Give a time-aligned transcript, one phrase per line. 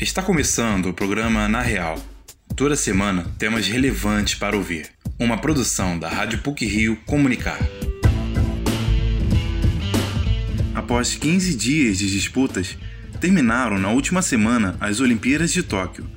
[0.00, 2.04] Está começando o programa Na Real.
[2.56, 4.90] Toda semana temas relevantes para ouvir.
[5.20, 7.60] Uma produção da Rádio PUC Rio Comunicar.
[10.74, 12.76] Após 15 dias de disputas,
[13.20, 16.10] terminaram na última semana as Olimpíadas de Tóquio.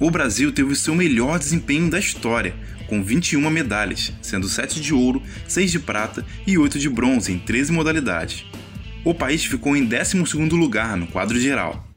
[0.00, 2.56] O Brasil teve o seu melhor desempenho da história,
[2.88, 7.38] com 21 medalhas, sendo 7 de ouro, 6 de prata e 8 de bronze em
[7.38, 8.44] 13 modalidades.
[9.04, 11.91] O país ficou em 12º lugar no quadro geral.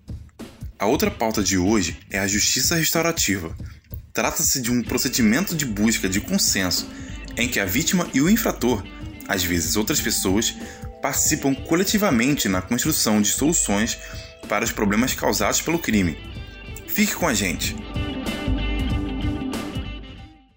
[0.78, 3.56] A outra pauta de hoje é a justiça restaurativa.
[4.11, 6.89] Trata-se de um procedimento de busca de consenso
[7.38, 8.84] em que a vítima e o infrator,
[9.25, 10.54] às vezes outras pessoas,
[11.01, 13.98] participam coletivamente na construção de soluções
[14.50, 16.18] para os problemas causados pelo crime.
[16.87, 17.73] Fique com a gente!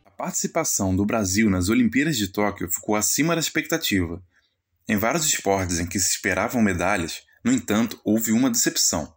[0.04, 4.20] A participação do Brasil nas Olimpíadas de Tóquio ficou acima da expectativa.
[4.88, 9.16] Em vários esportes em que se esperavam medalhas, no entanto, houve uma decepção.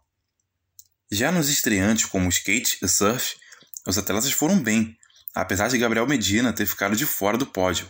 [1.14, 3.36] Já nos estreantes como skate e surf,
[3.86, 4.96] os atletas foram bem,
[5.34, 7.86] apesar de Gabriel Medina ter ficado de fora do pódio.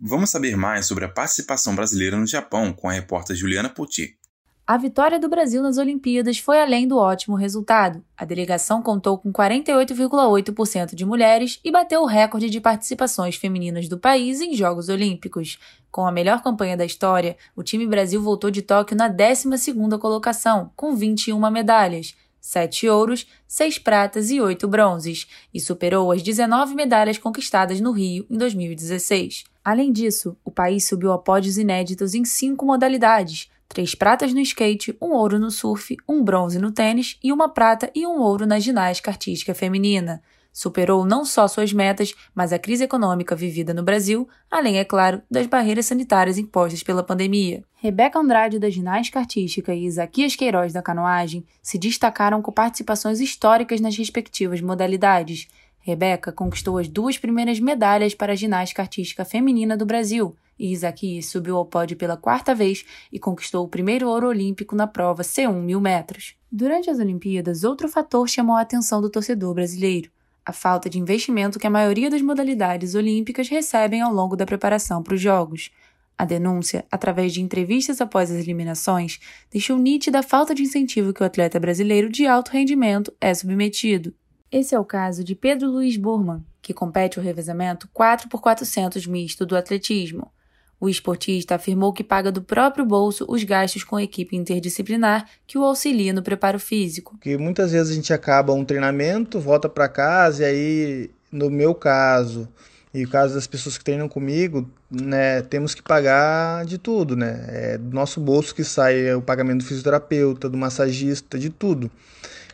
[0.00, 4.18] Vamos saber mais sobre a participação brasileira no Japão com a repórter Juliana Poti.
[4.66, 8.04] A vitória do Brasil nas Olimpíadas foi além do ótimo resultado.
[8.16, 14.00] A delegação contou com 48,8% de mulheres e bateu o recorde de participações femininas do
[14.00, 15.60] país em Jogos Olímpicos.
[15.92, 20.72] Com a melhor campanha da história, o time Brasil voltou de Tóquio na 12ª colocação,
[20.74, 27.18] com 21 medalhas sete ouros, seis pratas e oito bronzes, e superou as 19 medalhas
[27.18, 29.44] conquistadas no Rio em 2016.
[29.64, 34.96] Além disso, o país subiu a pódios inéditos em cinco modalidades: três pratas no skate,
[35.00, 38.58] um ouro no surf, um bronze no tênis e uma prata e um ouro na
[38.58, 44.28] ginástica artística feminina superou não só suas metas, mas a crise econômica vivida no Brasil,
[44.50, 47.62] além, é claro, das barreiras sanitárias impostas pela pandemia.
[47.74, 53.80] Rebeca Andrade, da ginástica artística, e Isaquias Queiroz, da canoagem, se destacaram com participações históricas
[53.80, 55.46] nas respectivas modalidades.
[55.78, 61.26] Rebeca conquistou as duas primeiras medalhas para a ginástica artística feminina do Brasil, e Isaquias
[61.26, 65.54] subiu ao pódio pela quarta vez e conquistou o primeiro ouro olímpico na prova C1
[65.62, 66.34] mil metros.
[66.50, 70.10] Durante as Olimpíadas, outro fator chamou a atenção do torcedor brasileiro
[70.48, 75.02] a falta de investimento que a maioria das modalidades olímpicas recebem ao longo da preparação
[75.02, 75.70] para os Jogos.
[76.16, 79.20] A denúncia, através de entrevistas após as eliminações,
[79.52, 84.14] deixou nítida a falta de incentivo que o atleta brasileiro de alto rendimento é submetido.
[84.50, 89.54] Esse é o caso de Pedro Luiz Burman, que compete o revezamento 4x400 misto do
[89.54, 90.32] atletismo.
[90.80, 95.58] O esportista afirmou que paga do próprio bolso os gastos com a equipe interdisciplinar que
[95.58, 97.18] o auxilia no preparo físico.
[97.20, 101.74] Que muitas vezes a gente acaba um treinamento, volta para casa e aí, no meu
[101.74, 102.48] caso,
[102.94, 107.44] e o caso das pessoas que treinam comigo, né, temos que pagar de tudo, né?
[107.48, 111.90] É do nosso bolso que sai o pagamento do fisioterapeuta, do massagista, de tudo.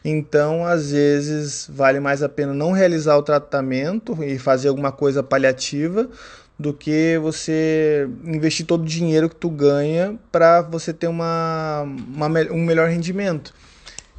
[0.05, 5.23] Então, às vezes, vale mais a pena não realizar o tratamento e fazer alguma coisa
[5.23, 6.11] paliativa
[6.59, 12.29] do que você investir todo o dinheiro que tu ganha para você ter uma, uma,
[12.51, 13.53] um melhor rendimento.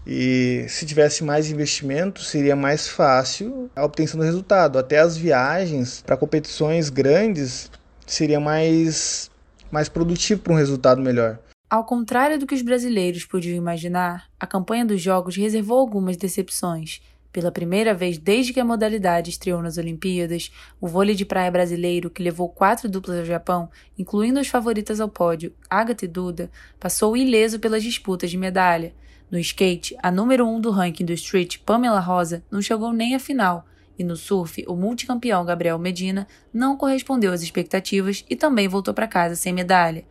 [0.05, 4.77] E se tivesse mais investimento, seria mais fácil a obtenção do resultado.
[4.77, 7.71] Até as viagens para competições grandes
[8.05, 9.31] seria mais,
[9.71, 11.39] mais produtivo para um resultado melhor.
[11.67, 17.01] Ao contrário do que os brasileiros podiam imaginar, a campanha dos Jogos reservou algumas decepções.
[17.35, 22.09] Pela primeira vez desde que a modalidade estreou nas Olimpíadas, o vôlei de praia brasileiro,
[22.09, 23.69] que levou quatro duplas ao Japão,
[23.99, 28.93] incluindo as favoritas ao pódio, Agatha e Duda, passou ileso pelas disputas de medalha.
[29.29, 33.19] No skate, a número um do ranking do street, Pamela Rosa, não chegou nem à
[33.19, 33.65] final,
[33.99, 39.09] e no surf, o multicampeão Gabriel Medina não correspondeu às expectativas e também voltou para
[39.09, 40.05] casa sem medalha.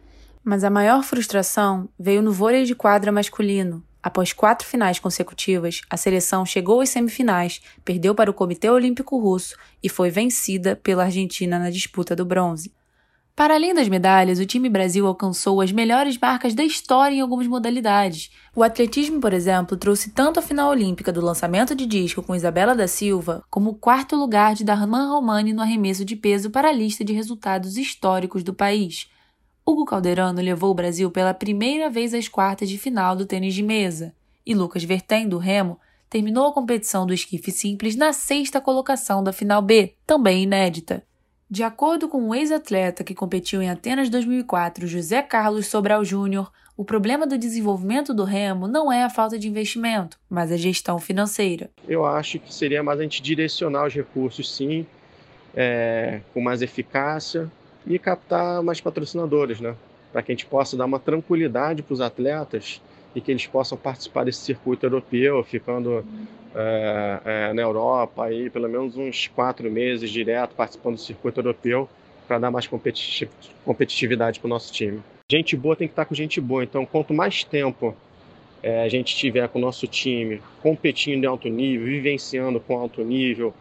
[0.44, 5.96] Mas a maior frustração veio no vôlei de quadra masculino, Após quatro finais consecutivas, a
[5.96, 11.58] seleção chegou às semifinais, perdeu para o Comitê Olímpico Russo e foi vencida pela Argentina
[11.58, 12.70] na disputa do bronze.
[13.34, 17.46] Para além das medalhas, o time Brasil alcançou as melhores marcas da história em algumas
[17.46, 18.30] modalidades.
[18.54, 22.74] O atletismo, por exemplo, trouxe tanto a final olímpica do lançamento de disco com Isabela
[22.74, 26.72] da Silva, como o quarto lugar de Darman Romani no arremesso de peso para a
[26.72, 29.08] lista de resultados históricos do país.
[29.66, 33.62] Hugo Calderano levou o Brasil pela primeira vez às quartas de final do tênis de
[33.62, 34.14] mesa,
[34.44, 35.80] e Lucas Vertem, do remo,
[36.10, 41.02] terminou a competição do esquife simples na sexta colocação da final B, também inédita.
[41.50, 46.84] De acordo com o ex-atleta que competiu em Atenas 2004, José Carlos Sobral Júnior, o
[46.84, 51.70] problema do desenvolvimento do remo não é a falta de investimento, mas a gestão financeira.
[51.88, 54.86] Eu acho que seria mais a gente direcionar os recursos, sim,
[55.56, 57.50] é, com mais eficácia,
[57.86, 59.74] e captar mais patrocinadores, né?
[60.12, 62.80] Para que a gente possa dar uma tranquilidade para os atletas
[63.14, 66.04] e que eles possam participar desse circuito europeu, ficando
[66.54, 71.88] é, é, na Europa aí pelo menos uns quatro meses direto participando do circuito europeu
[72.26, 72.68] para dar mais
[73.64, 75.02] competitividade para o nosso time.
[75.30, 77.94] Gente boa tem que estar com gente boa, então quanto mais tempo
[78.62, 83.02] é, a gente tiver com o nosso time competindo em alto nível, vivenciando com alto
[83.02, 83.52] nível,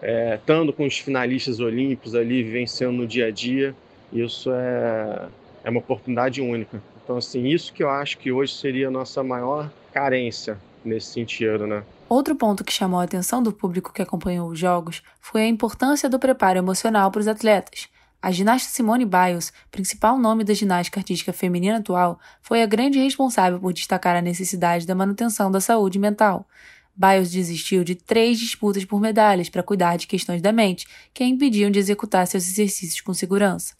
[0.00, 3.74] é, estando com os finalistas olímpicos ali, vivenciando no dia a dia,
[4.12, 5.28] isso é,
[5.64, 6.82] é uma oportunidade única.
[7.02, 11.66] Então, assim, isso que eu acho que hoje seria a nossa maior carência nesse sentido,
[11.66, 11.82] né?
[12.08, 16.08] Outro ponto que chamou a atenção do público que acompanhou os jogos foi a importância
[16.08, 17.88] do preparo emocional para os atletas.
[18.20, 23.60] A ginasta Simone Biles, principal nome da ginástica artística feminina atual, foi a grande responsável
[23.60, 26.46] por destacar a necessidade da manutenção da saúde mental.
[26.98, 30.84] Biles desistiu de três disputas por medalhas para cuidar de questões da mente
[31.14, 33.76] que a impediam de executar seus exercícios com segurança.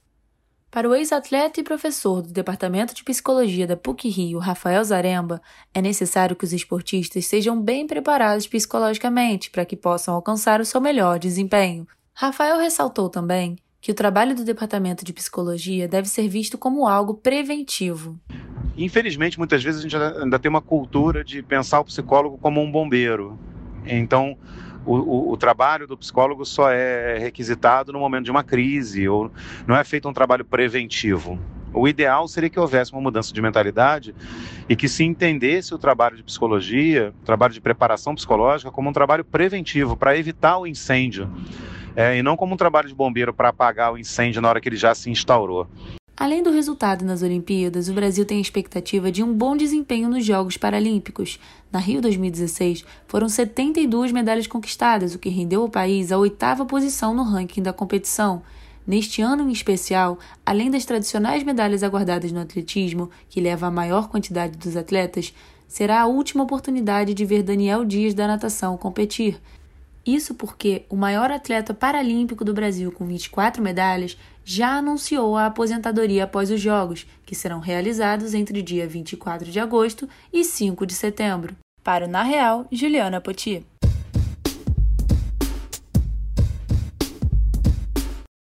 [0.70, 5.42] Para o ex-atleta e professor do Departamento de Psicologia da PUC-Rio, Rafael Zaremba,
[5.74, 10.80] é necessário que os esportistas sejam bem preparados psicologicamente para que possam alcançar o seu
[10.80, 11.88] melhor desempenho.
[12.14, 17.14] Rafael ressaltou também que o trabalho do Departamento de Psicologia deve ser visto como algo
[17.14, 18.18] preventivo.
[18.76, 22.70] Infelizmente, muitas vezes a gente ainda tem uma cultura de pensar o psicólogo como um
[22.70, 23.38] bombeiro.
[23.86, 24.36] Então,
[24.84, 29.30] o, o, o, trabalho do psicólogo só é requisitado no momento de uma crise, ou
[29.66, 31.38] não é feito um trabalho preventivo.
[31.72, 34.14] O ideal seria que houvesse uma mudança de mentalidade
[34.68, 38.92] e que se entendesse o trabalho de psicologia, o trabalho de preparação psicológica, como um
[38.92, 41.28] trabalho preventivo para evitar o incêndio,
[41.98, 44.68] é, e não como um trabalho de bombeiro para apagar o incêndio na hora que
[44.68, 45.66] ele já se instaurou.
[46.16, 50.24] Além do resultado nas Olimpíadas, o Brasil tem a expectativa de um bom desempenho nos
[50.24, 51.40] Jogos Paralímpicos.
[51.72, 57.12] Na Rio 2016, foram 72 medalhas conquistadas, o que rendeu ao país a oitava posição
[57.12, 58.42] no ranking da competição.
[58.86, 64.08] Neste ano em especial, além das tradicionais medalhas aguardadas no atletismo, que leva a maior
[64.08, 65.34] quantidade dos atletas,
[65.66, 69.40] será a última oportunidade de ver Daniel Dias da natação competir.
[70.08, 76.24] Isso porque o maior atleta paralímpico do Brasil, com 24 medalhas, já anunciou a aposentadoria
[76.24, 81.54] após os Jogos, que serão realizados entre dia 24 de agosto e 5 de setembro.
[81.84, 83.66] Para o Na Real, Juliana Poti.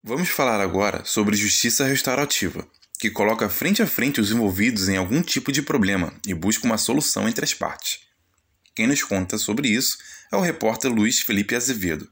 [0.04, 2.64] Vamos falar agora sobre justiça restaurativa,
[2.96, 6.78] que coloca frente a frente os envolvidos em algum tipo de problema e busca uma
[6.78, 8.05] solução entre as partes.
[8.76, 9.96] Quem nos conta sobre isso
[10.30, 12.10] é o repórter Luiz Felipe Azevedo.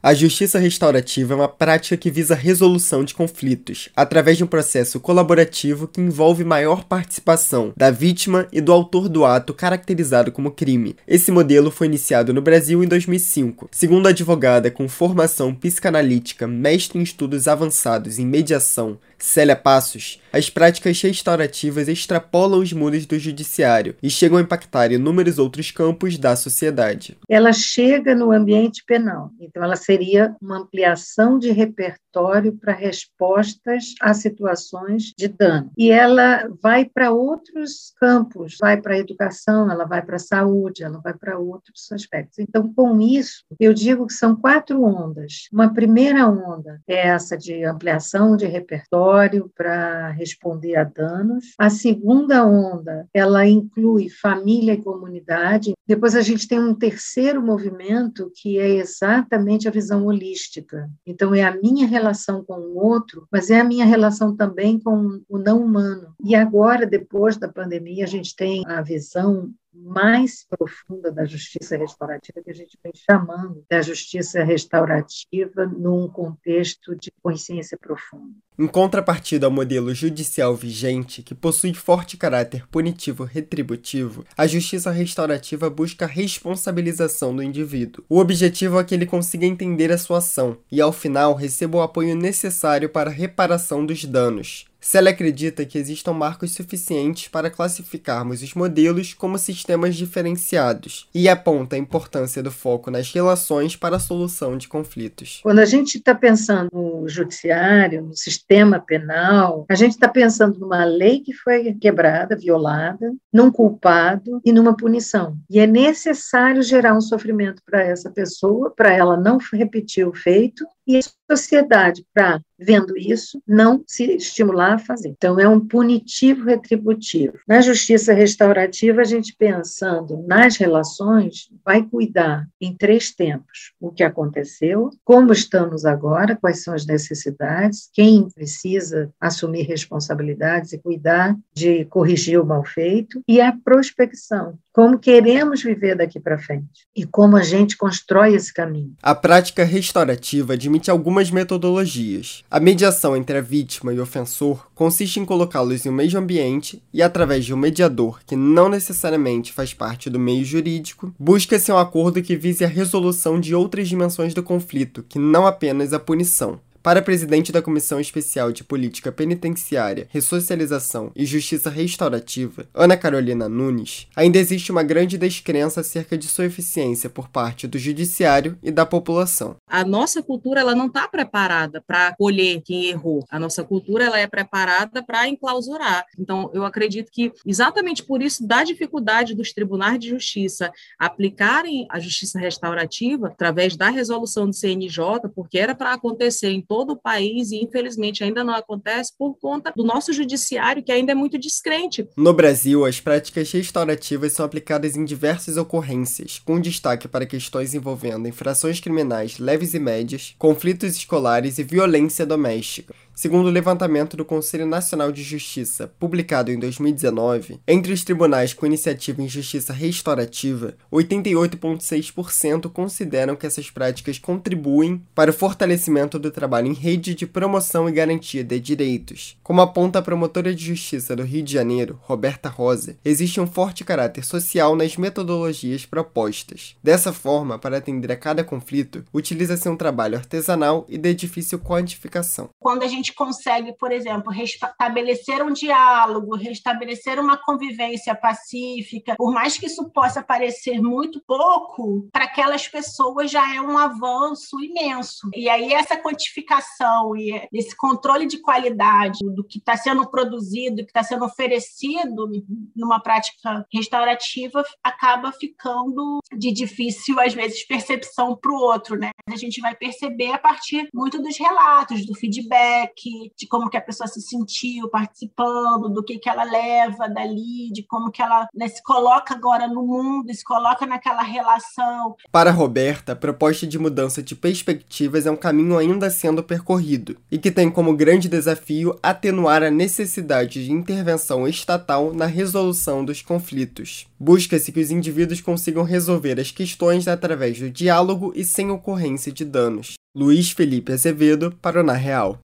[0.00, 4.46] A justiça restaurativa é uma prática que visa a resolução de conflitos, através de um
[4.46, 10.52] processo colaborativo que envolve maior participação da vítima e do autor do ato caracterizado como
[10.52, 10.94] crime.
[11.08, 13.68] Esse modelo foi iniciado no Brasil em 2005.
[13.72, 20.50] Segundo a advogada com formação psicanalítica, mestre em estudos avançados em mediação, Célia Passos, as
[20.50, 26.36] práticas restaurativas extrapolam os muros do judiciário e chegam a impactar inúmeros outros campos da
[26.36, 27.16] sociedade.
[27.28, 34.12] Ela chega no ambiente penal, então ela seria uma ampliação de repertório para respostas a
[34.12, 35.70] situações de dano.
[35.76, 40.82] E ela vai para outros campos, vai para a educação, ela vai para a saúde,
[40.82, 42.38] ela vai para outros aspectos.
[42.38, 45.48] Então, com isso, eu digo que são quatro ondas.
[45.52, 49.05] Uma primeira onda é essa de ampliação de repertório
[49.54, 51.54] para responder a danos.
[51.58, 55.74] A segunda onda, ela inclui família e comunidade.
[55.86, 60.90] Depois a gente tem um terceiro movimento que é exatamente a visão holística.
[61.06, 65.20] Então, é a minha relação com o outro, mas é a minha relação também com
[65.28, 66.14] o não humano.
[66.22, 72.42] E agora, depois da pandemia, a gente tem a visão mais profunda da justiça restaurativa,
[72.42, 78.34] que a gente vem chamando da justiça restaurativa num contexto de consciência profunda.
[78.58, 85.68] Em contrapartida ao modelo judicial vigente, que possui forte caráter punitivo retributivo, a justiça restaurativa
[85.68, 88.04] busca a responsabilização do indivíduo.
[88.08, 91.82] O objetivo é que ele consiga entender a sua ação e, ao final, receba o
[91.82, 94.64] apoio necessário para a reparação dos danos.
[94.86, 101.74] Célia acredita que existam marcos suficientes para classificarmos os modelos como sistemas diferenciados e aponta
[101.74, 105.40] a importância do foco nas relações para a solução de conflitos.
[105.42, 110.84] Quando a gente está pensando no judiciário, no sistema penal, a gente está pensando numa
[110.84, 115.36] lei que foi quebrada, violada, num culpado e numa punição.
[115.50, 120.64] E é necessário gerar um sofrimento para essa pessoa, para ela não repetir o feito
[120.86, 121.00] E a
[121.34, 125.08] sociedade, para vendo isso, não se estimular a fazer.
[125.08, 127.38] Então, é um punitivo retributivo.
[127.46, 134.02] Na justiça restaurativa, a gente pensando nas relações, vai cuidar em três tempos: o que
[134.02, 141.84] aconteceu, como estamos agora, quais são as necessidades, quem precisa assumir responsabilidades e cuidar de
[141.86, 147.36] corrigir o mal feito, e a prospecção, como queremos viver daqui para frente e como
[147.36, 148.94] a gente constrói esse caminho.
[149.02, 152.44] A prática restaurativa admite algumas metodologias.
[152.50, 156.82] A mediação entre a vítima e o ofensor consiste em colocá-los em um mesmo ambiente
[156.92, 161.78] e, através de um mediador que não necessariamente faz parte do meio jurídico, busca-se um
[161.78, 166.60] acordo que vise a resolução de outras dimensões do conflito, que não apenas a punição.
[166.86, 173.48] Para a presidente da Comissão Especial de Política Penitenciária, Ressocialização e Justiça Restaurativa, Ana Carolina
[173.48, 178.70] Nunes, ainda existe uma grande descrença acerca de sua eficiência por parte do judiciário e
[178.70, 179.56] da população.
[179.68, 183.24] A nossa cultura ela não está preparada para acolher quem errou.
[183.28, 186.04] A nossa cultura ela é preparada para enclausurar.
[186.16, 191.98] Então, eu acredito que exatamente por isso da dificuldade dos tribunais de justiça aplicarem a
[191.98, 197.50] justiça restaurativa através da resolução do CNJ, porque era para acontecer em todo o país
[197.50, 202.08] e, infelizmente, ainda não acontece por conta do nosso judiciário, que ainda é muito descrente.
[202.16, 208.28] No Brasil, as práticas restaurativas são aplicadas em diversas ocorrências, com destaque para questões envolvendo
[208.28, 212.94] infrações criminais leves e médias, conflitos escolares e violência doméstica.
[213.18, 218.66] Segundo o levantamento do Conselho Nacional de Justiça, publicado em 2019, entre os tribunais com
[218.66, 226.66] iniciativa em justiça restaurativa, 88,6% consideram que essas práticas contribuem para o fortalecimento do trabalho
[226.66, 229.38] em rede de promoção e garantia de direitos.
[229.42, 233.82] Como aponta a promotora de justiça do Rio de Janeiro, Roberta Rosa, existe um forte
[233.82, 236.76] caráter social nas metodologias propostas.
[236.82, 242.50] Dessa forma, para atender a cada conflito, utiliza-se um trabalho artesanal e de difícil quantificação.
[242.60, 249.32] Quando a gente gente consegue, por exemplo, restabelecer um diálogo, restabelecer uma convivência pacífica, por
[249.32, 255.28] mais que isso possa parecer muito pouco, para aquelas pessoas já é um avanço imenso.
[255.34, 260.84] E aí essa quantificação e esse controle de qualidade do que está sendo produzido, do
[260.84, 262.28] que está sendo oferecido
[262.74, 269.10] numa prática restaurativa acaba ficando de difícil às vezes percepção para o outro, né?
[269.30, 273.76] A gente vai perceber a partir muito dos relatos, do feedback feedback de como que
[273.76, 278.48] a pessoa se sentiu participando, do que que ela leva dali, de como que ela
[278.54, 282.16] né, se coloca agora no mundo, se coloca naquela relação.
[282.32, 287.38] Para Roberta, a proposta de mudança de perspectivas é um caminho ainda sendo percorrido e
[287.38, 294.06] que tem como grande desafio atenuar a necessidade de intervenção estatal na resolução dos conflitos.
[294.18, 299.44] Busca-se que os indivíduos consigam resolver as questões através do diálogo e sem ocorrência de
[299.44, 299.94] danos.
[300.14, 302.38] Luiz Felipe Azevedo, para o Na Real.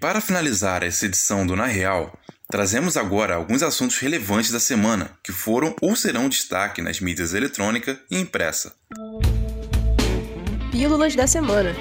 [0.00, 2.18] Para finalizar essa edição do Na Real,
[2.50, 8.00] trazemos agora alguns assuntos relevantes da semana que foram ou serão destaque nas mídias eletrônica
[8.10, 8.74] e impressa.
[10.72, 11.74] Pílulas da semana.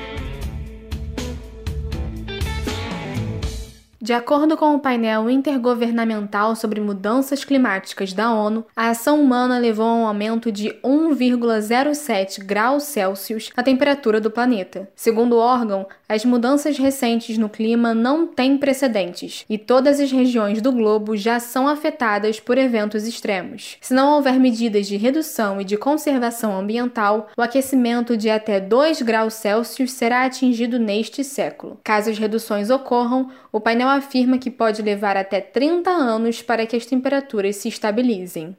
[4.10, 9.86] De acordo com o painel intergovernamental sobre mudanças climáticas da ONU, a ação humana levou
[9.86, 14.90] a um aumento de 1,07 graus Celsius na temperatura do planeta.
[14.96, 20.60] Segundo o órgão, as mudanças recentes no clima não têm precedentes e todas as regiões
[20.60, 23.78] do globo já são afetadas por eventos extremos.
[23.80, 29.04] Se não houver medidas de redução e de conservação ambiental, o aquecimento de até 2
[29.04, 31.80] graus Celsius será atingido neste século.
[31.84, 36.76] Caso as reduções ocorram, o painel afirma que pode levar até 30 anos para que
[36.76, 38.58] as temperaturas se estabilizem.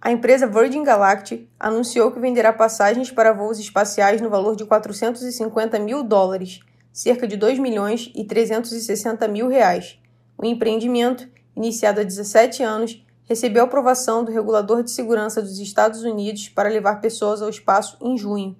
[0.00, 5.78] A empresa Virgin Galactic anunciou que venderá passagens para voos espaciais no valor de 450
[5.80, 6.60] mil dólares,
[6.92, 9.98] cerca de 2 milhões e 360 mil reais.
[10.38, 16.48] O empreendimento, iniciado há 17 anos, recebeu aprovação do regulador de segurança dos Estados Unidos
[16.48, 18.56] para levar pessoas ao espaço em junho.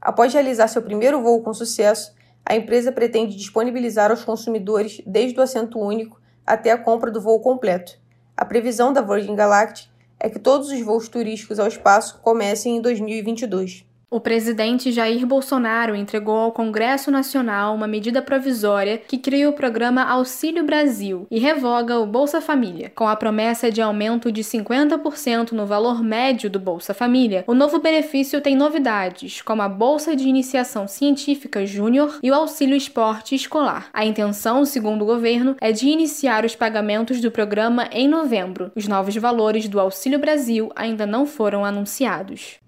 [0.00, 2.12] Após realizar seu primeiro voo com sucesso,
[2.48, 7.38] a empresa pretende disponibilizar aos consumidores desde o assento único até a compra do voo
[7.40, 8.00] completo.
[8.34, 12.80] A previsão da Virgin Galactic é que todos os voos turísticos ao espaço comecem em
[12.80, 13.84] 2022.
[14.10, 20.02] O presidente Jair Bolsonaro entregou ao Congresso Nacional uma medida provisória que cria o programa
[20.02, 22.90] Auxílio Brasil e revoga o Bolsa Família.
[22.94, 27.80] Com a promessa de aumento de 50% no valor médio do Bolsa Família, o novo
[27.80, 33.90] benefício tem novidades, como a Bolsa de Iniciação Científica Júnior e o Auxílio Esporte Escolar.
[33.92, 38.72] A intenção, segundo o governo, é de iniciar os pagamentos do programa em novembro.
[38.74, 42.58] Os novos valores do Auxílio Brasil ainda não foram anunciados.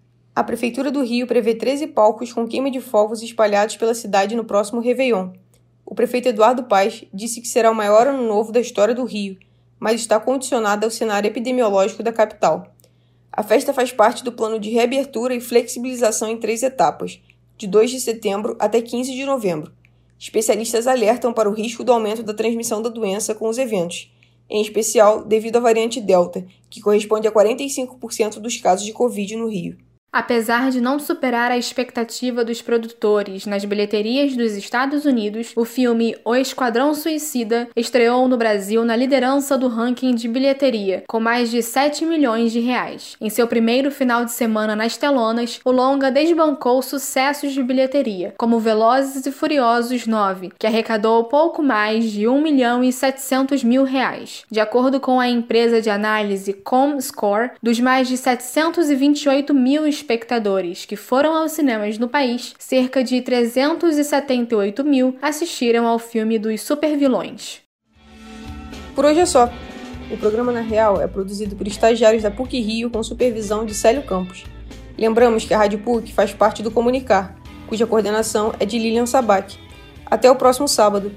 [0.41, 4.43] A Prefeitura do Rio prevê 13 palcos com queima de fogos espalhados pela cidade no
[4.43, 5.33] próximo Réveillon.
[5.85, 9.37] O prefeito Eduardo Paes disse que será o maior ano novo da história do Rio,
[9.79, 12.75] mas está condicionado ao cenário epidemiológico da capital.
[13.31, 17.21] A festa faz parte do plano de reabertura e flexibilização em três etapas,
[17.59, 19.71] de 2 de setembro até 15 de novembro.
[20.19, 24.11] Especialistas alertam para o risco do aumento da transmissão da doença com os eventos,
[24.49, 29.47] em especial devido à variante Delta, que corresponde a 45% dos casos de Covid no
[29.47, 29.90] Rio.
[30.13, 36.17] Apesar de não superar a expectativa dos produtores nas bilheterias dos Estados Unidos, o filme
[36.25, 41.63] O Esquadrão Suicida estreou no Brasil na liderança do ranking de bilheteria, com mais de
[41.63, 43.17] 7 milhões de reais.
[43.21, 48.59] Em seu primeiro final de semana nas telonas, o longa desbancou sucessos de bilheteria, como
[48.59, 54.45] Velozes e Furiosos 9, que arrecadou pouco mais de 1 milhão e 700 mil reais.
[54.51, 60.97] De acordo com a empresa de análise ComScore, dos mais de 728 mil espectadores que
[60.97, 67.61] foram aos cinemas no país, cerca de 378 mil assistiram ao filme dos supervilões.
[68.95, 69.53] Por hoje é só.
[70.11, 74.03] O programa Na Real é produzido por estagiários da PUC Rio com supervisão de Célio
[74.03, 74.45] Campos.
[74.99, 77.37] Lembramos que a Rádio PUC faz parte do Comunicar,
[77.69, 79.57] cuja coordenação é de Lilian Sabac.
[80.07, 81.13] Até o próximo sábado.